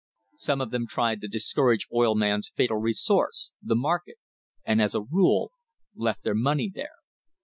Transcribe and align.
Some 0.37 0.61
of 0.61 0.71
them 0.71 0.87
tried 0.87 1.21
the 1.21 1.27
discouraged 1.27 1.87
oil 1.93 2.15
man's 2.15 2.49
fatal 2.55 2.77
resource, 2.77 3.51
the 3.61 3.75
market, 3.75 4.15
and 4.65 4.81
as 4.81 4.95
a 4.95 5.03
rule 5.03 5.51
left 5.95 6.23
their 6.23 6.33
money 6.33 6.71
there. 6.73 6.95